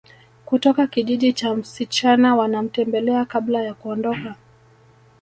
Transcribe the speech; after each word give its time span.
Kutoka 0.45 0.87
kijiji 0.87 1.33
cha 1.33 1.55
msichana 1.55 2.35
wanamtembelea 2.35 3.25
kabla 3.25 3.61
ya 3.61 3.73
kuondoka 3.73 4.35